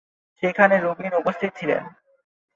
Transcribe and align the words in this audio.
সেখানে 0.43 0.75
রুবিন 0.77 1.13
উপস্থিত 1.15 1.51
ছিলেন। 1.55 1.83